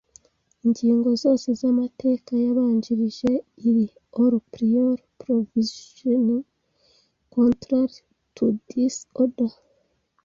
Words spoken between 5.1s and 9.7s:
provision contrary to this Order